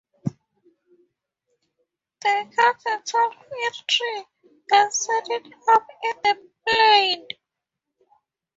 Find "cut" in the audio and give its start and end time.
2.55-2.81